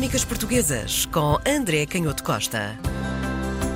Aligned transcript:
Crónicas 0.00 0.24
Portuguesas 0.24 1.04
com 1.04 1.38
André 1.46 1.84
Canhoto 1.84 2.24
Costa. 2.24 2.74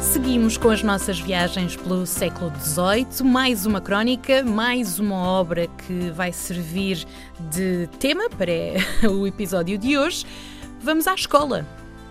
Seguimos 0.01 0.57
com 0.57 0.71
as 0.71 0.83
nossas 0.83 1.21
viagens 1.21 1.77
pelo 1.77 2.07
século 2.07 2.51
XVIII. 2.59 3.31
Mais 3.31 3.67
uma 3.67 3.79
crónica, 3.79 4.43
mais 4.43 4.99
uma 4.99 5.17
obra 5.17 5.67
que 5.67 6.11
vai 6.13 6.33
servir 6.33 7.07
de 7.51 7.91
tema 8.01 8.31
para 8.31 8.51
o 9.13 9.27
episódio 9.27 9.77
de 9.77 9.99
hoje. 9.99 10.25
Vamos 10.81 11.07
à 11.07 11.15
escola, 11.15 11.67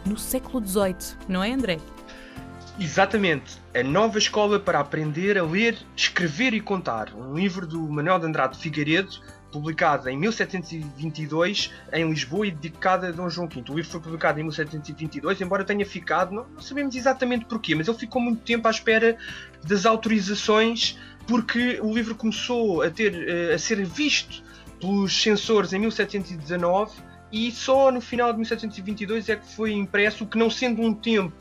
no 0.05 0.15
século 0.15 0.63
XVIII, 0.63 1.17
não 1.27 1.43
é, 1.43 1.51
André? 1.51 1.79
Exatamente. 2.79 3.57
A 3.73 3.81
nova 3.81 4.19
escola 4.19 4.59
para 4.59 4.79
aprender 4.79 5.39
a 5.39 5.43
ler, 5.43 5.75
escrever 5.95 6.53
e 6.53 6.61
contar. 6.61 7.11
Um 7.15 7.33
livro 7.33 7.65
do 7.65 7.79
Manuel 7.79 8.19
de 8.19 8.27
Andrade 8.27 8.59
Figueiredo, 8.59 9.19
publicado 9.53 10.09
em 10.09 10.17
1722 10.17 11.71
em 11.93 12.09
Lisboa 12.09 12.47
e 12.47 12.51
dedicado 12.51 13.05
a 13.05 13.11
Dom 13.11 13.29
João 13.29 13.47
V. 13.47 13.63
O 13.69 13.75
livro 13.75 13.91
foi 13.91 13.99
publicado 14.01 14.39
em 14.39 14.43
1722, 14.43 15.39
embora 15.41 15.63
tenha 15.63 15.85
ficado, 15.85 16.33
não, 16.33 16.47
não 16.47 16.61
sabemos 16.61 16.95
exatamente 16.95 17.45
porquê, 17.45 17.75
mas 17.75 17.87
ele 17.87 17.97
ficou 17.97 18.19
muito 18.19 18.41
tempo 18.41 18.67
à 18.67 18.71
espera 18.71 19.15
das 19.63 19.85
autorizações, 19.85 20.97
porque 21.27 21.79
o 21.81 21.93
livro 21.93 22.15
começou 22.15 22.81
a, 22.81 22.89
ter, 22.89 23.13
eh, 23.13 23.53
a 23.53 23.59
ser 23.59 23.85
visto 23.85 24.43
pelos 24.81 25.21
censores 25.21 25.71
em 25.71 25.79
1719 25.79 26.91
e 27.31 27.51
só 27.51 27.91
no 27.91 28.01
final 28.01 28.31
de 28.31 28.39
1722 28.39 29.29
é 29.29 29.35
que 29.35 29.55
foi 29.55 29.71
impresso, 29.71 30.23
o 30.23 30.27
que 30.27 30.37
não 30.37 30.49
sendo 30.49 30.81
um 30.81 30.93
tempo 30.93 31.33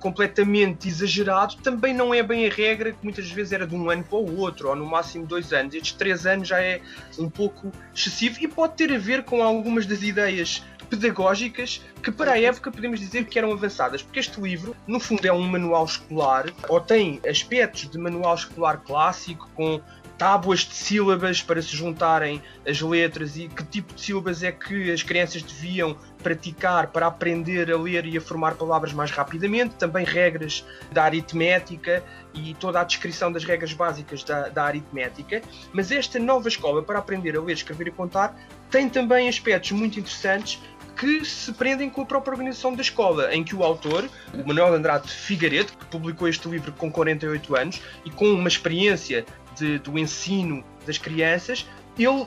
completamente 0.00 0.88
exagerado, 0.88 1.56
também 1.56 1.94
não 1.94 2.12
é 2.12 2.22
bem 2.22 2.46
a 2.46 2.50
regra, 2.50 2.92
que 2.92 2.98
muitas 3.04 3.30
vezes 3.30 3.52
era 3.52 3.66
de 3.66 3.74
um 3.76 3.88
ano 3.90 4.02
para 4.02 4.18
o 4.18 4.38
outro, 4.38 4.70
ou 4.70 4.74
no 4.74 4.86
máximo 4.86 5.26
dois 5.26 5.52
anos. 5.52 5.74
Estes 5.74 5.92
três 5.92 6.26
anos 6.26 6.48
já 6.48 6.60
é 6.60 6.80
um 7.18 7.28
pouco 7.28 7.70
excessivo 7.94 8.38
e 8.40 8.48
pode 8.48 8.74
ter 8.74 8.92
a 8.92 8.98
ver 8.98 9.22
com 9.24 9.42
algumas 9.42 9.86
das 9.86 10.02
ideias 10.02 10.64
pedagógicas 10.88 11.80
que 12.02 12.10
para 12.10 12.32
a 12.32 12.40
época 12.40 12.72
podemos 12.72 12.98
dizer 12.98 13.24
que 13.26 13.38
eram 13.38 13.52
avançadas, 13.52 14.02
porque 14.02 14.18
este 14.18 14.40
livro, 14.40 14.74
no 14.86 14.98
fundo, 14.98 15.24
é 15.24 15.32
um 15.32 15.46
manual 15.46 15.84
escolar, 15.84 16.46
ou 16.68 16.80
tem 16.80 17.20
aspectos 17.28 17.88
de 17.88 17.96
manual 17.96 18.34
escolar 18.34 18.78
clássico, 18.78 19.48
com 19.54 19.80
tábuas 20.20 20.60
de 20.60 20.74
sílabas 20.74 21.40
para 21.40 21.62
se 21.62 21.74
juntarem 21.74 22.42
as 22.68 22.78
letras 22.82 23.38
e 23.38 23.48
que 23.48 23.64
tipo 23.64 23.94
de 23.94 24.02
sílabas 24.02 24.42
é 24.42 24.52
que 24.52 24.92
as 24.92 25.02
crianças 25.02 25.40
deviam 25.40 25.96
praticar 26.22 26.88
para 26.88 27.06
aprender 27.06 27.72
a 27.72 27.78
ler 27.78 28.04
e 28.04 28.18
a 28.18 28.20
formar 28.20 28.54
palavras 28.56 28.92
mais 28.92 29.10
rapidamente, 29.10 29.76
também 29.76 30.04
regras 30.04 30.62
da 30.92 31.04
aritmética 31.04 32.04
e 32.34 32.52
toda 32.52 32.82
a 32.82 32.84
descrição 32.84 33.32
das 33.32 33.44
regras 33.44 33.72
básicas 33.72 34.22
da, 34.22 34.50
da 34.50 34.64
aritmética. 34.64 35.40
Mas 35.72 35.90
esta 35.90 36.18
nova 36.18 36.48
escola 36.48 36.82
para 36.82 36.98
aprender 36.98 37.34
a 37.34 37.40
ler, 37.40 37.54
escrever 37.54 37.86
e 37.86 37.90
contar 37.90 38.38
tem 38.70 38.90
também 38.90 39.26
aspectos 39.26 39.70
muito 39.72 39.98
interessantes 39.98 40.60
que 41.00 41.24
se 41.24 41.50
prendem 41.54 41.88
com 41.88 42.02
a 42.02 42.04
própria 42.04 42.32
organização 42.32 42.74
da 42.74 42.82
escola, 42.82 43.34
em 43.34 43.42
que 43.42 43.56
o 43.56 43.64
autor, 43.64 44.06
o 44.34 44.46
Manuel 44.46 44.74
Andrade 44.74 45.08
Figueiredo, 45.08 45.72
que 45.72 45.86
publicou 45.86 46.28
este 46.28 46.46
livro 46.46 46.72
com 46.72 46.92
48 46.92 47.56
anos 47.56 47.80
e 48.04 48.10
com 48.10 48.26
uma 48.26 48.48
experiência 48.48 49.24
de, 49.56 49.78
do 49.78 49.98
ensino 49.98 50.64
das 50.86 50.98
crianças, 50.98 51.66
ele 51.98 52.26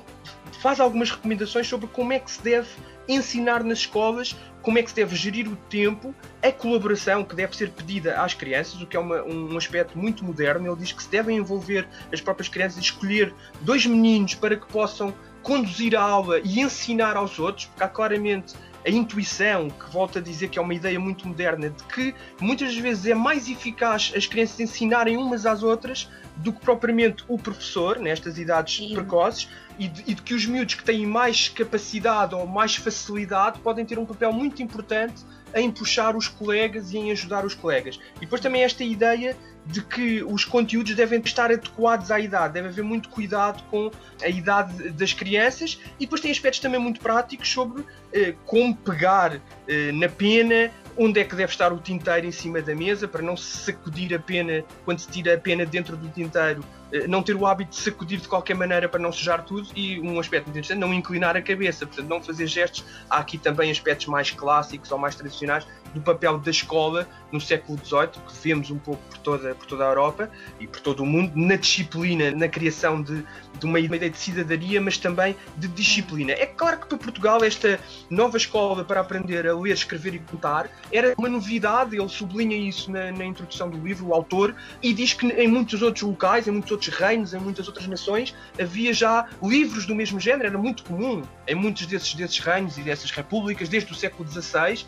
faz 0.61 0.79
algumas 0.79 1.11
recomendações 1.11 1.67
sobre 1.67 1.87
como 1.87 2.13
é 2.13 2.19
que 2.19 2.31
se 2.31 2.41
deve 2.41 2.69
ensinar 3.07 3.63
nas 3.63 3.79
escolas, 3.79 4.35
como 4.61 4.79
é 4.79 4.83
que 4.83 4.89
se 4.89 4.95
deve 4.95 5.15
gerir 5.15 5.47
o 5.47 5.55
tempo, 5.55 6.15
a 6.41 6.51
colaboração 6.51 7.23
que 7.23 7.35
deve 7.35 7.55
ser 7.55 7.69
pedida 7.69 8.21
às 8.21 8.33
crianças, 8.33 8.81
o 8.81 8.87
que 8.87 8.95
é 8.95 8.99
uma, 8.99 9.21
um 9.23 9.57
aspecto 9.57 9.97
muito 9.97 10.23
moderno. 10.23 10.67
Ele 10.67 10.77
diz 10.77 10.93
que 10.93 11.03
se 11.03 11.09
devem 11.09 11.37
envolver 11.37 11.87
as 12.11 12.21
próprias 12.21 12.47
crianças, 12.47 12.81
escolher 12.81 13.33
dois 13.61 13.85
meninos 13.85 14.35
para 14.35 14.55
que 14.55 14.65
possam 14.67 15.13
conduzir 15.41 15.95
a 15.95 16.01
aula 16.01 16.39
e 16.39 16.61
ensinar 16.61 17.17
aos 17.17 17.37
outros, 17.37 17.65
porque 17.65 17.83
há 17.83 17.89
claramente 17.89 18.53
a 18.85 18.89
intuição, 18.89 19.69
que 19.69 19.89
volta 19.91 20.19
a 20.19 20.21
dizer 20.21 20.49
que 20.49 20.59
é 20.59 20.61
uma 20.61 20.73
ideia 20.73 20.99
muito 20.99 21.27
moderna, 21.27 21.69
de 21.69 21.83
que 21.85 22.13
muitas 22.39 22.75
vezes 22.75 23.05
é 23.05 23.13
mais 23.13 23.47
eficaz 23.49 24.11
as 24.15 24.27
crianças 24.27 24.59
ensinarem 24.59 25.17
umas 25.17 25.45
às 25.45 25.63
outras 25.63 26.09
do 26.37 26.51
que 26.51 26.59
propriamente 26.59 27.23
o 27.27 27.37
professor, 27.37 27.99
nestas 27.99 28.37
idades 28.37 28.77
Sim. 28.77 28.93
precoces, 28.93 29.47
e 29.79 29.87
de, 29.87 30.01
e 30.11 30.13
de, 30.13 30.21
que 30.21 30.33
os 30.33 30.45
miúdos 30.45 30.75
que 30.75 30.83
têm 30.83 31.05
mais 31.05 31.49
capacidade 31.49 32.35
ou 32.35 32.45
mais 32.45 32.75
facilidade 32.75 33.59
podem 33.59 33.85
ter 33.85 33.97
um 33.97 34.05
papel 34.05 34.31
muito 34.31 34.61
importante 34.61 35.23
em 35.53 35.71
puxar 35.71 36.15
os 36.15 36.27
colegas 36.27 36.91
e 36.91 36.97
em 36.97 37.11
ajudar 37.11 37.45
os 37.45 37.53
colegas. 37.53 37.99
E 38.17 38.21
depois 38.21 38.41
também 38.41 38.63
esta 38.63 38.83
ideia 38.83 39.35
de 39.65 39.81
que 39.81 40.23
os 40.23 40.43
conteúdos 40.43 40.93
devem 40.93 41.21
estar 41.21 41.51
adequados 41.51 42.11
à 42.11 42.19
idade, 42.19 42.55
deve 42.55 42.67
haver 42.67 42.83
muito 42.83 43.07
cuidado 43.09 43.63
com 43.69 43.89
a 44.21 44.27
idade 44.27 44.89
das 44.91 45.13
crianças 45.13 45.79
e 45.97 46.05
depois 46.05 46.19
tem 46.19 46.31
aspectos 46.31 46.59
também 46.59 46.79
muito 46.79 46.99
práticos 46.99 47.49
sobre 47.49 47.83
eh, 48.11 48.33
como 48.45 48.75
pegar 48.75 49.39
eh, 49.67 49.91
na 49.93 50.09
pena, 50.09 50.69
onde 50.97 51.19
é 51.19 51.23
que 51.23 51.35
deve 51.35 51.51
estar 51.51 51.71
o 51.73 51.77
tinteiro 51.77 52.27
em 52.27 52.31
cima 52.31 52.61
da 52.61 52.75
mesa 52.75 53.07
para 53.07 53.21
não 53.21 53.35
se 53.35 53.57
sacudir 53.57 54.13
a 54.13 54.19
pena 54.19 54.63
quando 54.85 54.99
se 54.99 55.07
tira 55.07 55.33
a 55.33 55.37
pena 55.37 55.65
dentro 55.65 55.97
do 55.97 56.07
tinteiro, 56.09 56.63
eh, 56.91 57.07
não 57.07 57.23
ter 57.23 57.35
o 57.35 57.45
hábito 57.47 57.71
de 57.71 57.77
sacudir 57.77 58.19
de 58.19 58.27
qualquer 58.27 58.55
maneira 58.55 58.87
para 58.87 58.99
não 58.99 59.11
sujar 59.11 59.43
tudo 59.43 59.67
e 59.75 59.99
um 59.99 60.19
aspecto 60.19 60.45
muito 60.45 60.57
interessante, 60.57 60.79
não 60.79 60.93
inclinar 60.93 61.35
a 61.35 61.41
cabeça, 61.41 61.87
portanto 61.87 62.07
não 62.07 62.21
fazer 62.21 62.45
gestos. 62.45 62.85
Há 63.09 63.17
aqui 63.17 63.37
também 63.37 63.71
aspectos 63.71 64.05
mais 64.07 64.29
clássicos 64.29 64.91
ou 64.91 64.97
mais 64.99 65.15
tradicionais 65.15 65.65
do 65.93 66.01
papel 66.01 66.37
da 66.37 66.51
escola 66.51 67.07
no 67.31 67.41
século 67.41 67.79
XVIII, 67.83 68.07
que 68.27 68.33
vemos 68.43 68.69
um 68.69 68.77
pouco 68.77 69.01
por 69.09 69.17
toda, 69.19 69.55
por 69.55 69.65
toda 69.65 69.85
a 69.85 69.87
Europa 69.87 70.29
e 70.59 70.67
por 70.67 70.79
todo 70.81 71.01
o 71.01 71.05
mundo, 71.05 71.33
na 71.35 71.55
disciplina, 71.55 72.31
na 72.31 72.47
criação 72.47 73.01
de, 73.01 73.23
de 73.59 73.65
uma 73.65 73.79
ideia 73.79 74.09
de 74.09 74.17
cidadania, 74.17 74.79
mas 74.79 74.97
também 74.97 75.35
de 75.57 75.67
disciplina. 75.67 76.33
É 76.33 76.45
claro 76.45 76.79
que 76.79 76.87
para 76.87 76.97
Portugal 76.97 77.43
esta 77.43 77.79
nova 78.09 78.37
escola 78.37 78.83
para 78.83 78.99
aprender 78.99 79.47
a 79.47 79.55
ler, 79.55 79.73
escrever 79.73 80.15
e 80.15 80.19
contar 80.19 80.69
era 80.91 81.13
uma 81.17 81.29
novidade, 81.29 81.95
ele 81.95 82.09
sublinha 82.09 82.55
isso 82.55 82.91
na, 82.91 83.11
na 83.11 83.25
introdução 83.25 83.69
do 83.69 83.77
livro, 83.77 84.07
o 84.07 84.13
autor, 84.13 84.55
e 84.81 84.93
diz 84.93 85.13
que 85.13 85.27
em 85.27 85.47
muitos 85.47 85.81
outros 85.81 86.03
locais, 86.03 86.47
em 86.47 86.51
muitos 86.51 86.71
outros 86.71 86.93
reinos, 86.95 87.33
em 87.33 87.39
muitas 87.39 87.67
outras 87.67 87.87
nações, 87.87 88.35
havia 88.59 88.93
já 88.93 89.27
livros 89.41 89.85
do 89.85 89.95
mesmo 89.95 90.19
género, 90.19 90.47
era 90.49 90.57
muito 90.57 90.83
comum 90.83 91.23
em 91.47 91.55
muitos 91.55 91.85
desses, 91.85 92.13
desses 92.13 92.39
reinos 92.39 92.77
e 92.77 92.81
dessas 92.81 93.11
repúblicas, 93.11 93.69
desde 93.69 93.91
o 93.91 93.95
século 93.95 94.27
XVI. 94.29 94.85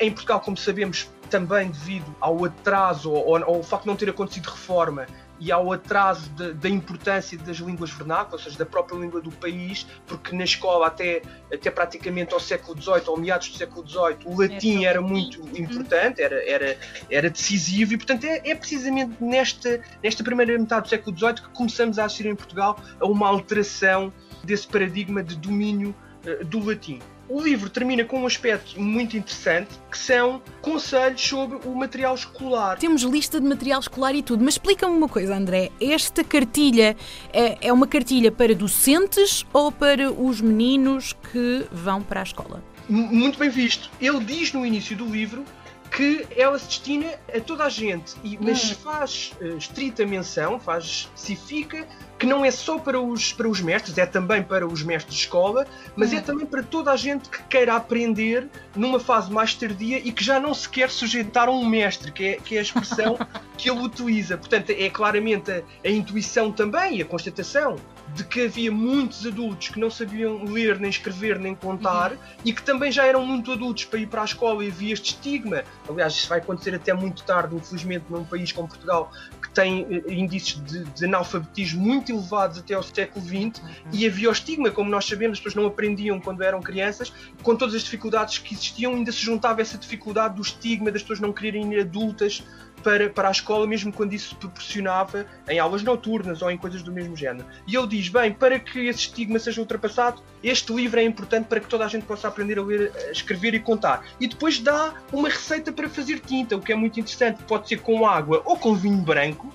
Em 0.00 0.10
Portugal, 0.10 0.40
como 0.40 0.56
sabemos, 0.56 1.08
também 1.30 1.70
devido 1.70 2.14
ao 2.20 2.44
atraso 2.44 3.10
ou 3.10 3.36
ao 3.36 3.62
facto 3.62 3.82
de 3.82 3.88
não 3.88 3.96
ter 3.96 4.08
acontecido 4.10 4.46
reforma 4.46 5.06
e 5.44 5.52
ao 5.52 5.70
atraso 5.70 6.30
de, 6.30 6.54
da 6.54 6.70
importância 6.70 7.36
das 7.36 7.58
línguas 7.58 7.90
vernáculas, 7.90 8.32
ou 8.32 8.38
seja, 8.38 8.58
da 8.58 8.64
própria 8.64 8.96
língua 8.96 9.20
do 9.20 9.30
país, 9.30 9.86
porque 10.06 10.34
na 10.34 10.44
escola 10.44 10.86
até, 10.86 11.20
até 11.52 11.70
praticamente 11.70 12.32
ao 12.32 12.40
século 12.40 12.80
XVIII, 12.80 13.02
ou 13.08 13.18
meados 13.18 13.50
do 13.50 13.58
século 13.58 13.86
XVIII, 13.86 14.18
o 14.24 14.40
latim 14.40 14.84
era 14.86 15.02
muito 15.02 15.42
importante, 15.60 16.22
era, 16.22 16.42
era, 16.48 16.78
era 17.10 17.28
decisivo, 17.28 17.92
e 17.92 17.98
portanto 17.98 18.24
é, 18.24 18.40
é 18.42 18.54
precisamente 18.54 19.22
nesta, 19.22 19.82
nesta 20.02 20.24
primeira 20.24 20.58
metade 20.58 20.84
do 20.84 20.88
século 20.88 21.14
XVIII 21.14 21.34
que 21.34 21.48
começamos 21.50 21.98
a 21.98 22.06
assistir 22.06 22.26
em 22.26 22.34
Portugal 22.34 22.80
a 22.98 23.06
uma 23.06 23.28
alteração 23.28 24.10
desse 24.42 24.66
paradigma 24.66 25.22
de 25.22 25.36
domínio 25.36 25.94
uh, 26.26 26.42
do 26.46 26.64
latim. 26.64 27.00
O 27.28 27.40
livro 27.40 27.70
termina 27.70 28.04
com 28.04 28.20
um 28.20 28.26
aspecto 28.26 28.78
muito 28.80 29.16
interessante 29.16 29.70
que 29.90 29.96
são 29.96 30.42
conselhos 30.60 31.22
sobre 31.22 31.56
o 31.66 31.74
material 31.74 32.14
escolar. 32.14 32.78
Temos 32.78 33.02
lista 33.02 33.40
de 33.40 33.46
material 33.46 33.80
escolar 33.80 34.14
e 34.14 34.22
tudo, 34.22 34.44
mas 34.44 34.54
explica-me 34.54 34.94
uma 34.94 35.08
coisa, 35.08 35.34
André. 35.34 35.70
Esta 35.80 36.22
cartilha 36.22 36.94
é, 37.32 37.68
é 37.68 37.72
uma 37.72 37.86
cartilha 37.86 38.30
para 38.30 38.54
docentes 38.54 39.46
ou 39.52 39.72
para 39.72 40.12
os 40.12 40.40
meninos 40.40 41.14
que 41.32 41.66
vão 41.72 42.02
para 42.02 42.20
a 42.20 42.24
escola? 42.24 42.62
Muito 42.88 43.38
bem 43.38 43.48
visto. 43.48 43.90
Ele 43.98 44.22
diz 44.22 44.52
no 44.52 44.66
início 44.66 44.94
do 44.94 45.06
livro 45.06 45.44
que 45.90 46.26
ela 46.36 46.58
se 46.58 46.66
destina 46.66 47.06
a 47.34 47.40
toda 47.40 47.64
a 47.64 47.68
gente, 47.68 48.14
e, 48.24 48.36
mas 48.38 48.72
hum. 48.72 48.74
faz 48.82 49.32
uh, 49.40 49.56
estrita 49.56 50.04
menção, 50.04 50.58
faz, 50.58 51.08
especifica 51.14 51.86
que 52.18 52.26
não 52.26 52.44
é 52.44 52.50
só 52.50 52.78
para 52.78 53.00
os, 53.00 53.32
para 53.32 53.48
os 53.48 53.60
mestres, 53.60 53.98
é 53.98 54.06
também 54.06 54.42
para 54.42 54.66
os 54.66 54.82
mestres 54.82 55.14
de 55.14 55.20
escola, 55.22 55.66
mas 55.96 56.12
é 56.12 56.18
hum. 56.18 56.22
também 56.22 56.46
para 56.46 56.62
toda 56.62 56.92
a 56.92 56.96
gente 56.96 57.28
que 57.28 57.42
queira 57.44 57.74
aprender 57.74 58.48
numa 58.74 59.00
fase 59.00 59.32
mais 59.32 59.54
tardia 59.54 59.98
e 59.98 60.12
que 60.12 60.22
já 60.22 60.38
não 60.38 60.54
se 60.54 60.68
quer 60.68 60.90
sujeitar 60.90 61.48
a 61.48 61.50
um 61.50 61.64
mestre, 61.64 62.12
que 62.12 62.24
é, 62.24 62.36
que 62.36 62.56
é 62.56 62.58
a 62.58 62.62
expressão 62.62 63.18
que 63.56 63.70
ele 63.70 63.80
utiliza. 63.80 64.36
Portanto, 64.36 64.70
é 64.70 64.88
claramente 64.88 65.50
a, 65.50 65.62
a 65.84 65.90
intuição 65.90 66.52
também 66.52 66.98
e 66.98 67.02
a 67.02 67.04
constatação 67.04 67.76
de 68.14 68.22
que 68.24 68.42
havia 68.42 68.70
muitos 68.70 69.26
adultos 69.26 69.68
que 69.68 69.80
não 69.80 69.90
sabiam 69.90 70.44
ler, 70.44 70.78
nem 70.78 70.88
escrever, 70.90 71.38
nem 71.38 71.54
contar 71.54 72.12
uhum. 72.12 72.18
e 72.44 72.52
que 72.52 72.62
também 72.62 72.92
já 72.92 73.04
eram 73.04 73.26
muito 73.26 73.50
adultos 73.52 73.84
para 73.84 73.98
ir 73.98 74.06
para 74.06 74.22
a 74.22 74.24
escola 74.24 74.64
e 74.64 74.68
havia 74.68 74.92
este 74.92 75.14
estigma. 75.14 75.64
Aliás, 75.88 76.14
isso 76.14 76.28
vai 76.28 76.38
acontecer 76.38 76.74
até 76.74 76.92
muito 76.92 77.24
tarde, 77.24 77.56
infelizmente, 77.56 78.04
num 78.08 78.24
país 78.24 78.52
como 78.52 78.68
Portugal, 78.68 79.10
que 79.42 79.50
tem 79.50 79.82
uh, 79.82 80.12
índices 80.12 80.62
de, 80.64 80.84
de, 80.84 81.04
analfabetismo 81.04 81.82
muito 81.82 82.03
elevados 82.12 82.58
até 82.58 82.74
ao 82.74 82.82
século 82.82 83.24
XX 83.24 83.62
e 83.92 84.06
havia 84.06 84.28
o 84.28 84.32
estigma, 84.32 84.70
como 84.70 84.90
nós 84.90 85.04
sabemos, 85.04 85.38
as 85.38 85.44
pessoas 85.44 85.54
não 85.54 85.66
aprendiam 85.66 86.20
quando 86.20 86.42
eram 86.42 86.60
crianças, 86.60 87.12
com 87.42 87.56
todas 87.56 87.74
as 87.74 87.82
dificuldades 87.82 88.38
que 88.38 88.54
existiam, 88.54 88.94
ainda 88.94 89.12
se 89.12 89.20
juntava 89.20 89.60
essa 89.60 89.78
dificuldade 89.78 90.36
do 90.36 90.42
estigma 90.42 90.90
das 90.90 91.02
pessoas 91.02 91.20
não 91.20 91.32
quererem 91.32 91.72
ir 91.72 91.80
adultas 91.80 92.42
para, 92.84 93.08
para 93.08 93.28
a 93.28 93.30
escola, 93.32 93.66
mesmo 93.66 93.92
quando 93.92 94.12
isso 94.12 94.28
se 94.28 94.34
proporcionava 94.34 95.26
em 95.48 95.58
aulas 95.58 95.82
noturnas 95.82 96.42
ou 96.42 96.50
em 96.50 96.58
coisas 96.58 96.82
do 96.82 96.92
mesmo 96.92 97.16
género. 97.16 97.46
E 97.66 97.74
ele 97.74 97.86
diz: 97.86 98.08
bem, 98.08 98.32
para 98.32 98.60
que 98.60 98.86
esse 98.86 99.00
estigma 99.00 99.38
seja 99.38 99.60
ultrapassado, 99.60 100.22
este 100.42 100.72
livro 100.72 101.00
é 101.00 101.02
importante 101.02 101.46
para 101.46 101.58
que 101.58 101.66
toda 101.66 101.84
a 101.84 101.88
gente 101.88 102.04
possa 102.04 102.28
aprender 102.28 102.58
a 102.58 102.62
ler, 102.62 102.92
a 103.08 103.10
escrever 103.10 103.54
e 103.54 103.58
contar. 103.58 104.04
E 104.20 104.28
depois 104.28 104.60
dá 104.60 104.94
uma 105.10 105.28
receita 105.28 105.72
para 105.72 105.88
fazer 105.88 106.20
tinta, 106.20 106.56
o 106.56 106.60
que 106.60 106.72
é 106.72 106.76
muito 106.76 107.00
interessante. 107.00 107.42
Pode 107.44 107.66
ser 107.68 107.80
com 107.80 108.06
água 108.06 108.42
ou 108.44 108.56
com 108.56 108.74
vinho 108.74 108.98
branco 108.98 109.52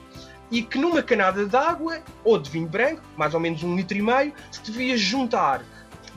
e 0.51 0.61
que 0.61 0.77
numa 0.77 1.01
canada 1.01 1.45
de 1.45 1.55
água 1.55 2.01
ou 2.23 2.37
de 2.39 2.49
vinho 2.49 2.67
branco, 2.67 3.01
mais 3.15 3.33
ou 3.33 3.39
menos 3.39 3.63
um 3.63 3.75
litro 3.75 3.97
e 3.97 4.01
meio, 4.01 4.33
se 4.51 4.61
devia 4.61 4.97
juntar 4.97 5.63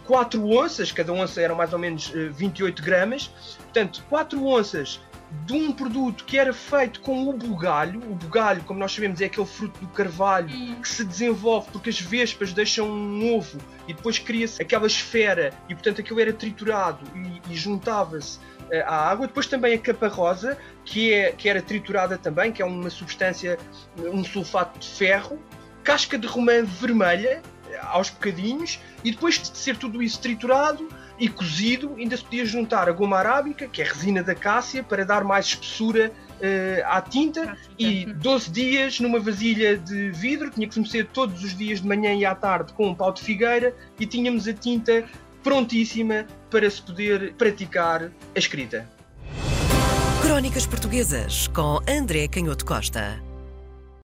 4 0.04 0.44
onças, 0.46 0.90
cada 0.90 1.12
onça 1.12 1.40
era 1.40 1.54
mais 1.54 1.72
ou 1.72 1.78
menos 1.78 2.08
28 2.08 2.82
gramas, 2.82 3.28
portanto 3.58 4.04
4 4.08 4.44
onças 4.44 5.00
de 5.46 5.54
um 5.54 5.72
produto 5.72 6.24
que 6.24 6.38
era 6.38 6.52
feito 6.52 7.00
com 7.00 7.28
o 7.28 7.32
bugalho. 7.32 8.00
O 8.10 8.14
bugalho, 8.14 8.62
como 8.64 8.78
nós 8.78 8.92
sabemos, 8.92 9.20
é 9.20 9.26
aquele 9.26 9.46
fruto 9.46 9.80
do 9.80 9.88
carvalho 9.88 10.48
que 10.76 10.88
se 10.88 11.04
desenvolve 11.04 11.68
porque 11.72 11.90
as 11.90 12.00
vespas 12.00 12.52
deixam 12.52 12.90
um 12.90 13.34
ovo 13.34 13.58
e 13.88 13.94
depois 13.94 14.18
cria-se 14.18 14.60
aquela 14.60 14.86
esfera 14.86 15.52
e, 15.68 15.74
portanto, 15.74 16.00
aquilo 16.00 16.20
era 16.20 16.32
triturado 16.32 17.00
e, 17.16 17.52
e 17.52 17.56
juntava-se 17.56 18.38
eh, 18.72 18.82
à 18.86 19.10
água. 19.10 19.26
Depois 19.26 19.46
também 19.46 19.74
a 19.74 19.78
capa 19.78 20.08
rosa, 20.08 20.56
que, 20.82 21.12
é, 21.12 21.30
que 21.30 21.46
era 21.46 21.60
triturada 21.60 22.16
também, 22.16 22.50
que 22.50 22.62
é 22.62 22.64
uma 22.64 22.88
substância, 22.88 23.58
um 23.98 24.24
sulfato 24.24 24.78
de 24.78 24.88
ferro. 24.88 25.38
Casca 25.84 26.16
de 26.16 26.26
romã 26.26 26.64
vermelha, 26.64 27.42
eh, 27.70 27.78
aos 27.82 28.08
bocadinhos, 28.08 28.80
e 29.04 29.10
depois 29.10 29.38
de 29.38 29.56
ser 29.58 29.76
tudo 29.76 30.02
isso 30.02 30.18
triturado, 30.20 30.88
e 31.18 31.28
cozido 31.28 31.94
ainda 31.98 32.16
se 32.16 32.24
podia 32.24 32.46
juntar 32.46 32.88
a 32.88 32.92
goma 32.92 33.18
arábica, 33.18 33.68
que 33.68 33.82
é 33.82 33.84
a 33.84 33.88
resina 33.88 34.22
da 34.22 34.34
cássia, 34.34 34.82
para 34.82 35.04
dar 35.04 35.22
mais 35.22 35.46
espessura 35.46 36.10
uh, 36.10 36.86
à 36.86 37.00
tinta. 37.00 37.56
E 37.78 38.06
12 38.06 38.50
dias 38.50 39.00
numa 39.00 39.20
vasilha 39.20 39.76
de 39.76 40.10
vidro, 40.10 40.50
tinha 40.50 40.66
que 40.66 40.88
se 40.88 41.04
todos 41.04 41.44
os 41.44 41.56
dias 41.56 41.80
de 41.80 41.86
manhã 41.86 42.14
e 42.14 42.24
à 42.24 42.34
tarde 42.34 42.72
com 42.72 42.88
um 42.88 42.94
pau 42.94 43.12
de 43.12 43.22
figueira. 43.22 43.74
E 44.00 44.06
tínhamos 44.06 44.48
a 44.48 44.52
tinta 44.52 45.04
prontíssima 45.42 46.26
para 46.50 46.68
se 46.70 46.80
poder 46.82 47.34
praticar 47.34 48.10
a 48.34 48.38
escrita. 48.38 48.88
Crónicas 50.22 50.66
Portuguesas 50.66 51.48
com 51.48 51.80
André 51.88 52.28
Canhoto 52.28 52.64
Costa. 52.64 53.31